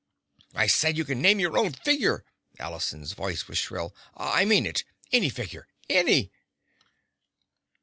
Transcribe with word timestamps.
"I 0.55 0.65
said 0.65 0.97
you 0.97 1.05
can 1.05 1.21
name 1.21 1.39
your 1.39 1.55
own 1.55 1.73
figure!" 1.73 2.25
Allison's 2.57 3.11
voice 3.11 3.47
was 3.47 3.59
shrill. 3.59 3.93
"I 4.17 4.45
mean 4.45 4.65
it! 4.65 4.83
Any 5.11 5.29
figure! 5.29 5.67
Any!" 5.91 6.31